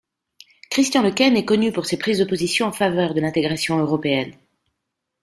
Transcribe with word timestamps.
Christian 0.71 1.03
Lequesne 1.03 1.37
est 1.37 1.45
connu 1.45 1.71
pour 1.71 1.85
ses 1.85 1.99
prises 1.99 2.17
de 2.17 2.25
position 2.25 2.65
en 2.65 2.71
faveur 2.71 3.13
de 3.13 3.21
l'intégration 3.21 3.77
européenne. 3.77 4.33